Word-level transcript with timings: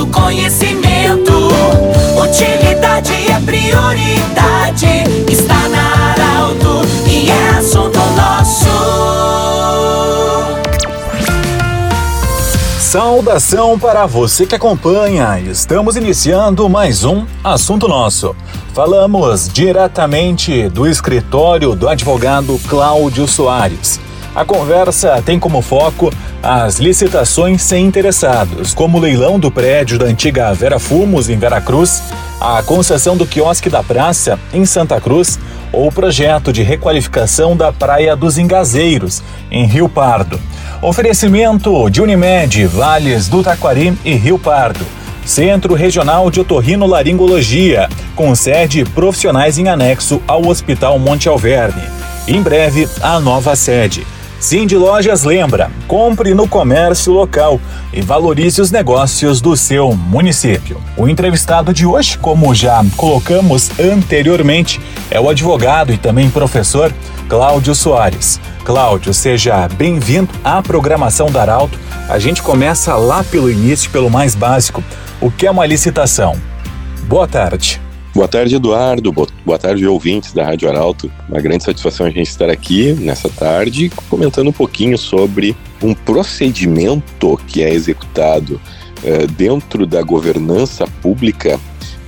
do 0.00 0.06
conhecimento. 0.06 1.50
Utilidade 2.16 3.12
é 3.30 3.38
prioridade. 3.40 5.04
Está 5.30 5.68
na 5.68 6.12
Arauto 6.12 6.80
e 7.06 7.30
é 7.30 7.48
assunto 7.58 7.98
nosso. 8.16 8.70
Saudação 12.78 13.78
para 13.78 14.06
você 14.06 14.46
que 14.46 14.54
acompanha. 14.54 15.38
Estamos 15.38 15.96
iniciando 15.96 16.66
mais 16.68 17.04
um 17.04 17.26
assunto 17.44 17.86
nosso. 17.86 18.34
Falamos 18.72 19.50
diretamente 19.52 20.68
do 20.70 20.86
escritório 20.86 21.74
do 21.74 21.88
advogado 21.88 22.58
Cláudio 22.68 23.28
Soares. 23.28 24.00
A 24.34 24.44
conversa 24.44 25.20
tem 25.24 25.40
como 25.40 25.60
foco 25.60 26.12
as 26.40 26.78
licitações 26.78 27.62
sem 27.62 27.84
interessados, 27.84 28.72
como 28.72 28.96
o 28.96 29.00
leilão 29.00 29.40
do 29.40 29.50
prédio 29.50 29.98
da 29.98 30.06
antiga 30.06 30.52
Vera 30.54 30.78
Fumos, 30.78 31.28
em 31.28 31.36
Veracruz, 31.36 32.02
a 32.40 32.62
concessão 32.62 33.16
do 33.16 33.26
quiosque 33.26 33.68
da 33.68 33.82
praça, 33.82 34.38
em 34.54 34.64
Santa 34.64 35.00
Cruz, 35.00 35.38
ou 35.72 35.88
o 35.88 35.92
projeto 35.92 36.52
de 36.52 36.62
requalificação 36.62 37.56
da 37.56 37.72
Praia 37.72 38.14
dos 38.14 38.38
Engazeiros, 38.38 39.22
em 39.50 39.66
Rio 39.66 39.88
Pardo. 39.88 40.40
Oferecimento 40.80 41.90
de 41.90 42.00
Unimed, 42.00 42.66
Vales 42.66 43.28
do 43.28 43.42
Taquari 43.42 43.98
e 44.04 44.14
Rio 44.14 44.38
Pardo. 44.38 44.86
Centro 45.26 45.74
Regional 45.74 46.30
de 46.30 46.40
Otorrino-Laringologia, 46.40 47.88
com 48.16 48.34
sede 48.34 48.84
profissionais 48.84 49.58
em 49.58 49.68
anexo 49.68 50.22
ao 50.26 50.46
Hospital 50.46 50.98
Monte 50.98 51.28
Alverne. 51.28 51.82
Em 52.26 52.40
breve, 52.40 52.88
a 53.02 53.20
nova 53.20 53.54
sede. 53.54 54.06
Cindy 54.40 54.74
Lojas 54.74 55.22
lembra: 55.22 55.70
compre 55.86 56.32
no 56.32 56.48
comércio 56.48 57.12
local 57.12 57.60
e 57.92 58.00
valorize 58.00 58.60
os 58.60 58.70
negócios 58.70 59.40
do 59.40 59.54
seu 59.54 59.92
município. 59.94 60.80
O 60.96 61.06
entrevistado 61.06 61.74
de 61.74 61.84
hoje, 61.84 62.16
como 62.16 62.54
já 62.54 62.82
colocamos 62.96 63.70
anteriormente, 63.78 64.80
é 65.10 65.20
o 65.20 65.28
advogado 65.28 65.92
e 65.92 65.98
também 65.98 66.30
professor 66.30 66.92
Cláudio 67.28 67.74
Soares. 67.74 68.40
Cláudio, 68.64 69.12
seja 69.12 69.68
bem-vindo 69.68 70.30
à 70.42 70.62
programação 70.62 71.30
da 71.30 71.42
Arauto. 71.42 71.78
A 72.08 72.18
gente 72.18 72.42
começa 72.42 72.96
lá 72.96 73.22
pelo 73.22 73.50
início, 73.50 73.90
pelo 73.90 74.10
mais 74.10 74.34
básico. 74.34 74.82
O 75.20 75.30
que 75.30 75.46
é 75.46 75.50
uma 75.50 75.66
licitação? 75.66 76.34
Boa 77.02 77.28
tarde. 77.28 77.80
Boa 78.12 78.26
tarde, 78.26 78.56
Eduardo. 78.56 79.12
Boa 79.12 79.58
tarde, 79.58 79.86
ouvintes 79.86 80.32
da 80.32 80.44
Rádio 80.44 80.68
Arauto. 80.68 81.10
Uma 81.28 81.40
grande 81.40 81.62
satisfação 81.62 82.06
a 82.06 82.10
gente 82.10 82.26
estar 82.26 82.50
aqui 82.50 82.92
nessa 82.94 83.28
tarde 83.28 83.88
comentando 84.08 84.48
um 84.48 84.52
pouquinho 84.52 84.98
sobre 84.98 85.56
um 85.80 85.94
procedimento 85.94 87.40
que 87.46 87.62
é 87.62 87.72
executado 87.72 88.60
uh, 89.04 89.26
dentro 89.28 89.86
da 89.86 90.02
governança 90.02 90.86
pública 91.00 91.58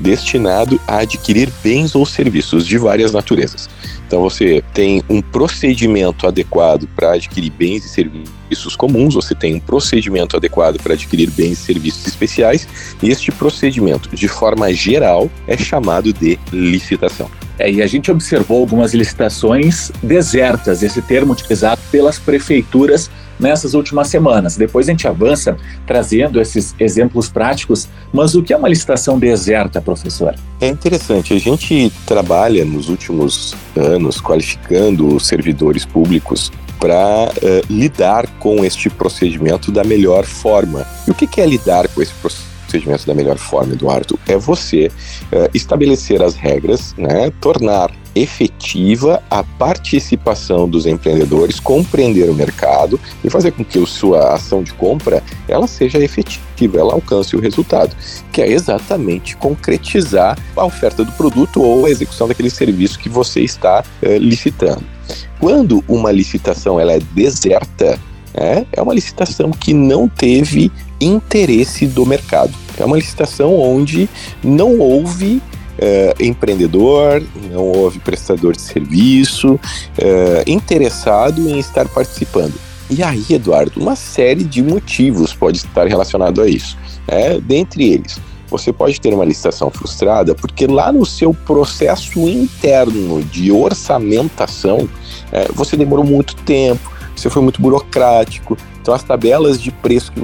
destinado 0.03 0.81
a 0.86 0.98
adquirir 0.98 1.50
bens 1.62 1.95
ou 1.95 2.05
serviços 2.05 2.67
de 2.67 2.77
várias 2.77 3.12
naturezas. 3.12 3.70
Então 4.06 4.20
você 4.20 4.62
tem 4.75 5.03
um 5.08 5.22
procedimento 5.22 6.27
adequado 6.27 6.86
para 6.95 7.14
adquirir 7.14 7.50
bens 7.50 7.84
e 7.86 7.89
serviços 7.89 8.77
comuns, 8.77 9.14
você 9.14 9.34
tem 9.34 9.55
um 9.55 9.61
procedimento 9.61 10.36
adequado 10.36 10.78
para 10.83 10.92
adquirir 10.92 11.30
bens 11.30 11.53
e 11.53 11.56
serviços 11.56 12.06
especiais, 12.06 12.69
e 13.03 13.11
este 13.11 13.33
procedimento, 13.33 14.14
de 14.14 14.28
forma 14.28 14.70
geral, 14.75 15.30
é 15.47 15.56
chamado 15.56 16.12
de 16.12 16.39
licitação. 16.53 17.30
É, 17.62 17.70
e 17.70 17.80
a 17.80 17.86
gente 17.86 18.10
observou 18.10 18.58
algumas 18.58 18.92
licitações 18.92 19.92
desertas, 20.02 20.82
esse 20.82 21.00
termo 21.00 21.32
utilizado 21.32 21.80
pelas 21.92 22.18
prefeituras 22.18 23.08
nessas 23.38 23.72
últimas 23.74 24.08
semanas. 24.08 24.56
Depois 24.56 24.88
a 24.88 24.91
gente 24.91 25.06
avança 25.06 25.56
trazendo 25.86 26.40
esses 26.40 26.74
exemplos 26.80 27.28
práticos, 27.28 27.89
mas 28.12 28.34
o 28.34 28.42
que 28.42 28.52
é 28.52 28.56
uma 28.56 28.68
licitação 28.68 29.17
deserta, 29.17 29.80
professor? 29.80 30.34
É 30.61 30.67
interessante, 30.67 31.34
a 31.34 31.39
gente 31.39 31.92
trabalha 32.05 32.64
nos 32.64 32.89
últimos 32.89 33.55
anos 33.77 34.20
qualificando 34.20 35.14
os 35.14 35.28
servidores 35.28 35.84
públicos 35.84 36.51
para 36.80 36.96
uh, 36.96 37.33
eh, 37.42 37.62
lidar 37.70 38.27
com 38.40 38.64
este 38.64 38.90
procedimento 38.90 39.70
da 39.70 39.84
melhor 39.84 40.24
forma. 40.24 40.84
E 41.06 41.12
o 41.12 41.14
que, 41.14 41.28
que 41.28 41.40
é 41.40 41.46
lidar 41.46 41.86
com 41.86 42.02
esse 42.02 42.12
procedimento? 42.14 42.52
Procedimento 42.72 43.06
da 43.06 43.14
melhor 43.14 43.36
forma, 43.36 43.74
Eduardo, 43.74 44.18
é 44.27 44.36
você 44.36 44.86
uh, 44.86 45.50
estabelecer 45.52 46.22
as 46.22 46.34
regras, 46.34 46.94
né, 46.96 47.30
tornar 47.40 47.90
efetiva 48.14 49.22
a 49.30 49.42
participação 49.42 50.68
dos 50.68 50.86
empreendedores, 50.86 51.60
compreender 51.60 52.28
o 52.28 52.34
mercado 52.34 53.00
e 53.24 53.30
fazer 53.30 53.52
com 53.52 53.64
que 53.64 53.78
a 53.78 53.86
sua 53.86 54.34
ação 54.34 54.62
de 54.62 54.72
compra 54.74 55.22
ela 55.48 55.66
seja 55.66 55.98
efetiva, 55.98 56.78
ela 56.78 56.92
alcance 56.92 57.34
o 57.34 57.40
resultado, 57.40 57.96
que 58.30 58.42
é 58.42 58.50
exatamente 58.50 59.36
concretizar 59.36 60.39
a 60.56 60.64
oferta 60.64 61.04
do 61.04 61.12
produto 61.12 61.62
ou 61.62 61.86
a 61.86 61.90
execução 61.90 62.28
daquele 62.28 62.50
serviço 62.50 62.98
que 62.98 63.08
você 63.08 63.40
está 63.40 63.83
uh, 64.02 64.16
licitando. 64.18 64.84
Quando 65.39 65.84
uma 65.89 66.12
licitação 66.12 66.78
ela 66.78 66.92
é 66.92 67.00
deserta, 67.00 67.98
é, 68.35 68.65
é 68.73 68.83
uma 68.83 68.95
licitação 68.95 69.51
que 69.51 69.75
não 69.75 70.09
teve 70.09 70.70
interesse 71.01 71.87
do 71.87 72.07
mercado. 72.07 72.53
É 72.79 72.85
uma 72.85 72.97
licitação 72.97 73.59
onde 73.59 74.09
não 74.43 74.79
houve 74.79 75.43
Uh, 75.73 76.23
empreendedor, 76.23 77.23
não 77.51 77.63
houve 77.63 77.98
prestador 77.98 78.53
de 78.53 78.61
serviço 78.61 79.55
uh, 79.55 79.59
interessado 80.47 81.48
em 81.48 81.59
estar 81.59 81.89
participando. 81.89 82.53
E 82.91 83.03
aí, 83.03 83.25
Eduardo, 83.31 83.81
uma 83.81 83.97
série 83.97 84.45
de 84.45 84.63
motivos 84.63 85.33
pode 85.33 85.57
estar 85.57 85.89
relacionado 85.89 86.43
a 86.43 86.47
isso. 86.47 86.77
Né? 87.09 87.41
Dentre 87.41 87.91
eles, 87.91 88.20
você 88.51 88.70
pode 88.70 89.01
ter 89.01 89.14
uma 89.14 89.25
licitação 89.25 89.70
frustrada 89.70 90.35
porque 90.35 90.67
lá 90.67 90.93
no 90.93 91.07
seu 91.07 91.33
processo 91.33 92.29
interno 92.29 93.23
de 93.25 93.51
orçamentação, 93.51 94.87
é, 95.33 95.49
você 95.55 95.75
demorou 95.75 96.05
muito 96.05 96.37
tempo, 96.37 96.92
você 97.14 97.30
foi 97.30 97.42
muito 97.42 97.61
burocrático, 97.61 98.56
então, 98.83 98.92
as 98.92 99.05
tabelas 99.05 99.62
de 99.62 99.70
preço 99.70 100.11
que, 100.11 100.20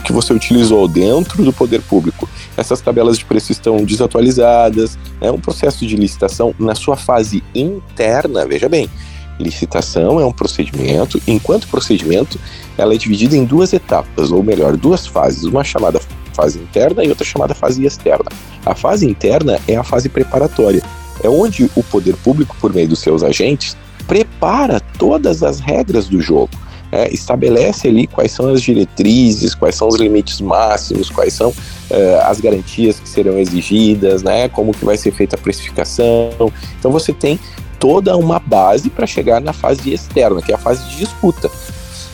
que 0.00 0.12
você 0.12 0.32
utilizou 0.32 0.88
dentro 0.88 1.44
do 1.44 1.52
poder 1.52 1.80
público, 1.82 2.28
essas 2.56 2.80
tabelas 2.80 3.16
de 3.16 3.24
preço 3.24 3.52
estão 3.52 3.84
desatualizadas. 3.84 4.98
É 5.20 5.30
um 5.30 5.38
processo 5.38 5.86
de 5.86 5.94
licitação 5.94 6.52
na 6.58 6.74
sua 6.74 6.96
fase 6.96 7.44
interna, 7.54 8.44
veja 8.44 8.68
bem. 8.68 8.90
Licitação 9.38 10.18
é 10.18 10.26
um 10.26 10.32
procedimento, 10.32 11.22
enquanto 11.28 11.68
procedimento, 11.68 12.38
ela 12.76 12.92
é 12.92 12.98
dividida 12.98 13.36
em 13.36 13.44
duas 13.44 13.72
etapas, 13.72 14.32
ou 14.32 14.42
melhor, 14.42 14.76
duas 14.76 15.06
fases, 15.06 15.44
uma 15.44 15.62
chamada 15.62 16.00
fase 16.34 16.58
interna 16.58 17.04
e 17.04 17.08
outra 17.08 17.24
chamada 17.24 17.54
fase 17.54 17.84
externa. 17.84 18.26
A 18.66 18.74
fase 18.74 19.06
interna 19.06 19.58
é 19.68 19.76
a 19.76 19.84
fase 19.84 20.08
preparatória, 20.08 20.82
é 21.22 21.28
onde 21.28 21.70
o 21.76 21.84
poder 21.84 22.16
público, 22.16 22.56
por 22.60 22.74
meio 22.74 22.88
dos 22.88 22.98
seus 22.98 23.22
agentes, 23.22 23.76
prepara 24.02 24.80
todas 24.98 25.42
as 25.42 25.60
regras 25.60 26.08
do 26.08 26.20
jogo 26.20 26.50
é, 26.92 27.12
estabelece 27.12 27.88
ali 27.88 28.06
quais 28.06 28.32
são 28.32 28.48
as 28.48 28.62
diretrizes, 28.62 29.54
quais 29.54 29.74
são 29.74 29.88
os 29.88 29.96
limites 29.96 30.40
máximos, 30.40 31.08
quais 31.08 31.32
são 31.32 31.52
é, 31.88 32.20
as 32.24 32.40
garantias 32.40 32.98
que 32.98 33.08
serão 33.08 33.38
exigidas, 33.38 34.22
né, 34.22 34.48
como 34.48 34.72
que 34.72 34.84
vai 34.84 34.96
ser 34.96 35.12
feita 35.12 35.36
a 35.36 35.38
precificação. 35.38 36.52
Então 36.78 36.90
você 36.90 37.12
tem 37.12 37.38
toda 37.78 38.16
uma 38.16 38.38
base 38.38 38.90
para 38.90 39.06
chegar 39.06 39.40
na 39.40 39.52
fase 39.52 39.92
externa, 39.92 40.42
que 40.42 40.52
é 40.52 40.54
a 40.54 40.58
fase 40.58 40.88
de 40.90 40.96
disputa. 40.98 41.50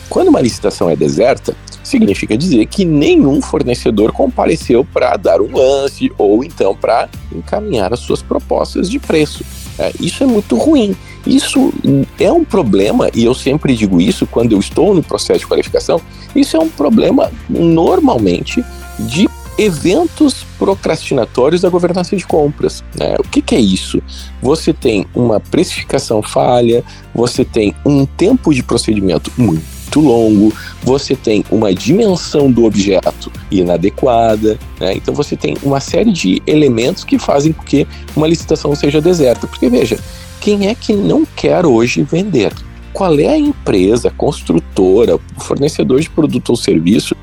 Quando 0.09 0.29
uma 0.29 0.39
licitação 0.39 0.89
é 0.89 0.95
deserta, 0.95 1.55
significa 1.83 2.37
dizer 2.37 2.65
que 2.67 2.85
nenhum 2.85 3.41
fornecedor 3.41 4.11
compareceu 4.11 4.85
para 4.85 5.17
dar 5.17 5.41
um 5.41 5.57
lance 5.57 6.11
ou 6.17 6.43
então 6.43 6.75
para 6.75 7.09
encaminhar 7.33 7.93
as 7.93 7.99
suas 7.99 8.21
propostas 8.21 8.89
de 8.89 8.99
preço. 8.99 9.43
É, 9.77 9.91
isso 9.99 10.23
é 10.23 10.27
muito 10.27 10.55
ruim. 10.57 10.95
Isso 11.27 11.73
é 12.19 12.31
um 12.31 12.43
problema, 12.43 13.09
e 13.13 13.25
eu 13.25 13.33
sempre 13.33 13.75
digo 13.75 13.99
isso 13.99 14.25
quando 14.25 14.53
eu 14.53 14.59
estou 14.59 14.95
no 14.95 15.03
processo 15.03 15.41
de 15.41 15.47
qualificação, 15.47 16.01
isso 16.35 16.55
é 16.55 16.59
um 16.59 16.69
problema 16.69 17.31
normalmente 17.49 18.63
de 18.99 19.27
eventos 19.57 20.45
procrastinatórios 20.59 21.61
da 21.61 21.69
governança 21.69 22.15
de 22.15 22.25
compras. 22.25 22.83
Né? 22.95 23.15
O 23.19 23.23
que, 23.23 23.41
que, 23.41 23.55
é 23.55 23.59
isso? 23.59 24.01
Você 24.41 24.71
tem 24.71 25.05
uma 25.15 25.39
precificação 25.39 26.21
falha, 26.21 26.83
você 27.13 27.43
tem 27.43 27.73
um 27.83 28.05
tempo 28.05 28.53
de 28.53 28.61
procedimento 28.61 29.31
muito 29.37 29.99
longo, 29.99 30.53
você 30.83 31.15
tem 31.15 31.43
uma 31.49 31.73
dimensão 31.73 32.51
do 32.51 32.65
objeto 32.65 33.31
inadequada, 33.49 34.59
né? 34.79 34.93
então 34.93 35.13
você 35.13 35.35
tem 35.35 35.57
uma 35.63 35.79
série 35.79 36.11
de 36.11 36.41
elementos 36.45 37.03
que 37.03 37.17
fazem 37.17 37.51
com 37.51 37.63
que 37.63 37.87
uma 38.15 38.27
licitação 38.27 38.75
seja 38.75 39.01
deserta. 39.01 39.47
Porque 39.47 39.69
veja, 39.69 39.97
quem 40.39 40.67
é 40.67 40.75
que 40.75 40.93
não 40.93 41.25
quer 41.25 41.65
hoje 41.65 42.03
vender? 42.03 42.53
Qual 42.93 43.19
é 43.19 43.27
a 43.27 43.37
empresa, 43.37 44.09
construtora, 44.09 45.19
fornecedor 45.37 45.99
de 45.99 46.09
produto 46.09 46.49
ou 46.49 46.55
serviço 46.55 47.15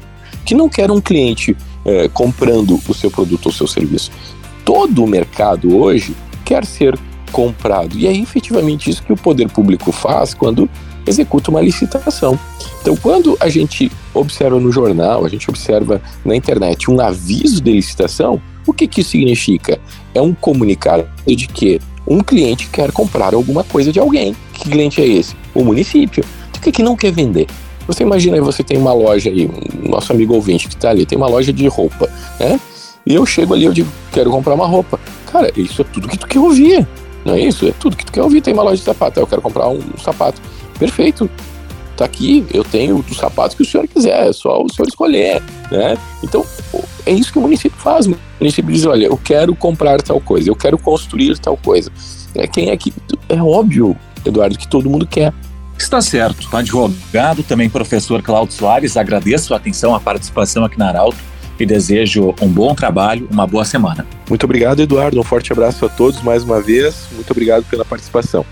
que 0.45 0.55
não 0.55 0.69
quer 0.69 0.91
um 0.91 1.01
cliente 1.01 1.57
é, 1.85 2.09
comprando 2.09 2.81
o 2.87 2.95
seu 2.95 3.11
produto 3.11 3.47
ou 3.47 3.53
seu 3.53 3.67
serviço? 3.67 4.11
Todo 4.65 5.03
o 5.03 5.07
mercado 5.07 5.77
hoje 5.77 6.15
quer 6.45 6.65
ser 6.65 6.99
comprado. 7.33 7.97
E 7.99 8.07
é 8.07 8.13
efetivamente 8.13 8.89
isso 8.89 9.03
que 9.03 9.13
o 9.13 9.17
poder 9.17 9.49
público 9.49 9.91
faz 9.91 10.33
quando 10.33 10.71
executa 11.07 11.51
uma 11.51 11.61
licitação. 11.61 12.39
Então, 12.81 12.97
quando 12.97 13.37
a 13.41 13.49
gente 13.49 13.91
observa 14.13 14.59
no 14.59 14.71
jornal, 14.71 15.25
a 15.25 15.29
gente 15.29 15.51
observa 15.51 16.01
na 16.25 16.37
internet 16.37 16.91
um 16.91 17.01
aviso 17.01 17.61
de 17.61 17.73
licitação, 17.73 18.41
o 18.67 18.73
que, 18.73 18.87
que 18.87 19.01
isso 19.01 19.11
significa? 19.11 19.79
É 20.15 20.23
um 20.23 20.33
comunicado 20.33 21.07
de 21.27 21.47
que 21.49 21.81
um 22.07 22.21
cliente 22.21 22.69
quer 22.69 22.93
comprar 22.93 23.35
alguma 23.35 23.65
coisa 23.65 23.93
de 23.93 23.99
alguém. 23.99 24.35
Que 24.53 24.69
cliente 24.69 25.01
é 25.01 25.07
esse? 25.07 25.35
O 25.55 25.65
município. 25.65 26.25
O 26.57 26.61
que, 26.61 26.73
que 26.73 26.83
não 26.83 26.97
quer 26.97 27.13
vender? 27.13 27.47
Você 27.87 28.03
imagina 28.03 28.37
aí, 28.37 28.41
você 28.41 28.63
tem 28.63 28.79
uma 28.79 28.93
loja 28.93 29.29
aí, 29.29 29.51
nosso 29.83 30.13
amigo 30.13 30.35
ouvinte 30.35 30.69
que 30.69 30.75
está 30.75 30.91
ali, 30.91 31.05
tem 31.05 31.19
uma 31.19 31.27
loja 31.29 31.53
de 31.53 31.67
roupa, 31.67 32.09
né? 32.41 32.59
E 33.05 33.15
eu 33.15 33.27
chego 33.27 33.53
ali, 33.53 33.65
eu 33.65 33.73
digo, 33.73 33.91
quero 34.13 34.31
comprar 34.31 34.55
uma 34.55 34.67
roupa. 34.67 34.99
Cara, 35.31 35.53
isso 35.57 35.83
é 35.83 35.85
tudo 35.85 36.09
que 36.09 36.17
tu 36.17 36.27
quer 36.27 36.39
ouvir. 36.39 36.87
Não 37.25 37.35
é 37.35 37.41
isso? 37.41 37.67
É 37.67 37.73
tudo 37.73 37.97
que 37.97 38.05
tu 38.05 38.13
quer 38.13 38.23
ouvir. 38.23 38.41
Tem 38.41 38.55
uma 38.55 38.63
loja 38.63 38.77
de 38.77 38.83
sapato, 38.83 39.21
eu 39.21 39.27
quero 39.27 39.43
comprar 39.43 39.69
um, 39.69 39.79
um 39.79 39.99
sapato. 40.03 40.41
Perfeito. 40.79 41.29
Tá 41.97 42.07
aqui, 42.07 42.45
eu 42.53 42.65
tenho 42.65 43.05
os 43.09 43.17
sapatos 43.17 43.55
que 43.55 43.63
o 43.63 43.65
senhor 43.65 43.87
quiser, 43.87 44.29
é 44.29 44.33
só 44.33 44.61
o 44.61 44.69
senhor 44.69 44.89
escolher, 44.89 45.41
né? 45.71 45.97
Então, 46.25 46.45
é 47.07 47.13
isso 47.13 47.33
que 47.33 47.39
o 47.39 47.43
município 47.43 47.79
faz. 47.79 48.07
O 48.07 48.17
município 48.41 48.73
diz, 48.73 48.85
olha, 48.87 49.07
eu 49.07 49.17
quero 49.17 49.55
comprar 49.55 50.01
tal 50.01 50.21
coisa, 50.21 50.49
eu 50.49 50.57
quero 50.57 50.79
construir 50.79 51.39
tal 51.39 51.57
coisa. 51.57 51.91
É, 52.35 52.47
quem 52.47 52.71
é 52.71 52.77
que... 52.77 52.93
É 53.29 53.43
óbvio, 53.43 53.97
Eduardo, 54.25 54.59
que 54.59 54.69
todo 54.69 54.89
mundo 54.89 55.07
quer. 55.07 55.33
Está 55.79 56.01
certo. 56.01 56.49
Advogado, 56.57 57.43
também 57.43 57.69
professor 57.69 58.23
Cláudio 58.23 58.55
Soares, 58.55 58.97
agradeço 58.97 59.55
a 59.55 59.57
atenção, 59.57 59.95
a 59.95 60.01
participação 60.01 60.65
aqui 60.65 60.79
na 60.79 60.89
Arauto 60.89 61.19
e 61.59 61.67
desejo 61.67 62.35
um 62.41 62.49
bom 62.49 62.75
trabalho, 62.75 63.29
uma 63.31 63.47
boa 63.47 63.65
semana. 63.65 64.07
Muito 64.29 64.45
obrigado, 64.45 64.81
Eduardo. 64.81 65.21
Um 65.21 65.23
forte 65.23 65.53
abraço 65.53 65.85
a 65.87 65.89
todos 65.89 66.23
mais 66.23 66.43
uma 66.43 66.61
vez. 66.61 67.07
Muito 67.13 67.31
obrigado 67.31 67.65
pela 67.65 67.85
participação. 67.85 68.45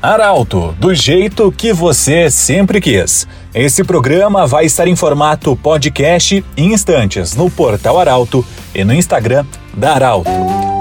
Arauto, 0.00 0.74
do 0.78 0.94
jeito 0.94 1.50
que 1.50 1.72
você 1.72 2.30
sempre 2.30 2.80
quis. 2.80 3.26
Esse 3.52 3.82
programa 3.82 4.46
vai 4.46 4.64
estar 4.64 4.86
em 4.86 4.94
formato 4.94 5.56
podcast 5.56 6.44
em 6.56 6.72
instantes 6.72 7.34
no 7.34 7.50
portal 7.50 7.98
Arauto 7.98 8.46
e 8.72 8.84
no 8.84 8.94
Instagram 8.94 9.44
da 9.74 9.94
Arauto. 9.94 10.30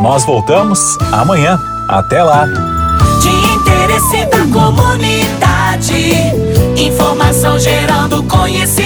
Nós 0.02 0.24
voltamos 0.24 0.80
amanhã. 1.12 1.60
Até 1.88 2.22
lá! 2.22 2.46
De 2.46 3.30
interesse 3.56 4.26
da 4.28 4.46
comunidade, 4.54 6.12
informação 6.78 7.58
gerando 7.58 8.22
conhecimento. 8.24 8.77